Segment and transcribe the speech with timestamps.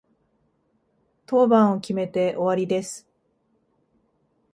[1.27, 3.07] 当番を決めて終わりです。